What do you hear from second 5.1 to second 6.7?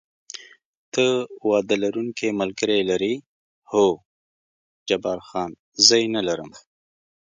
خان: زه یې نه لرم.